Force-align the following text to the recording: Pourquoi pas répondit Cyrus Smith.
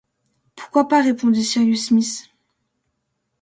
Pourquoi 0.55 0.87
pas 0.87 1.03
répondit 1.03 1.43
Cyrus 1.45 1.89
Smith. 1.89 2.27